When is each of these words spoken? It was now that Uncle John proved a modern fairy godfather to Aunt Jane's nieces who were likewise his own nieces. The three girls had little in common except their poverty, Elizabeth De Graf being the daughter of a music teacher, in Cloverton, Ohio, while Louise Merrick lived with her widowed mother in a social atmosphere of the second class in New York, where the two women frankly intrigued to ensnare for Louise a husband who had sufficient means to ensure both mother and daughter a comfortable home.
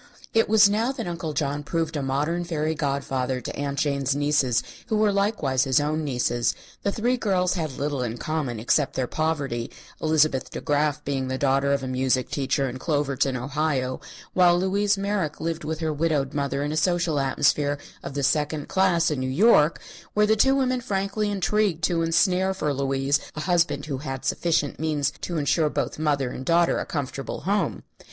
It 0.33 0.49
was 0.49 0.67
now 0.67 0.91
that 0.93 1.05
Uncle 1.05 1.33
John 1.33 1.61
proved 1.61 1.95
a 1.95 2.01
modern 2.01 2.43
fairy 2.43 2.73
godfather 2.73 3.39
to 3.39 3.55
Aunt 3.55 3.77
Jane's 3.77 4.15
nieces 4.15 4.63
who 4.87 4.97
were 4.97 5.11
likewise 5.13 5.65
his 5.65 5.79
own 5.79 6.03
nieces. 6.03 6.55
The 6.81 6.91
three 6.91 7.17
girls 7.17 7.53
had 7.53 7.77
little 7.77 8.01
in 8.01 8.17
common 8.17 8.59
except 8.59 8.95
their 8.95 9.05
poverty, 9.05 9.69
Elizabeth 10.01 10.49
De 10.49 10.59
Graf 10.59 11.05
being 11.05 11.27
the 11.27 11.37
daughter 11.37 11.71
of 11.71 11.83
a 11.83 11.87
music 11.87 12.31
teacher, 12.31 12.67
in 12.67 12.79
Cloverton, 12.79 13.37
Ohio, 13.37 14.01
while 14.33 14.57
Louise 14.59 14.97
Merrick 14.97 15.39
lived 15.39 15.63
with 15.63 15.81
her 15.81 15.93
widowed 15.93 16.33
mother 16.33 16.63
in 16.63 16.71
a 16.71 16.77
social 16.77 17.19
atmosphere 17.19 17.77
of 18.01 18.15
the 18.15 18.23
second 18.23 18.67
class 18.67 19.11
in 19.11 19.19
New 19.19 19.29
York, 19.29 19.79
where 20.15 20.25
the 20.25 20.35
two 20.35 20.55
women 20.55 20.81
frankly 20.81 21.29
intrigued 21.29 21.83
to 21.83 22.01
ensnare 22.01 22.55
for 22.55 22.73
Louise 22.73 23.19
a 23.35 23.41
husband 23.41 23.85
who 23.85 23.99
had 23.99 24.25
sufficient 24.25 24.79
means 24.79 25.11
to 25.21 25.37
ensure 25.37 25.69
both 25.69 25.99
mother 25.99 26.31
and 26.31 26.43
daughter 26.43 26.79
a 26.79 26.87
comfortable 26.87 27.41
home. 27.41 27.83